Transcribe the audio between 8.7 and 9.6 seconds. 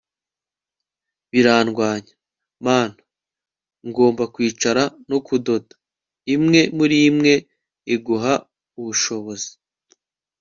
ubushobozi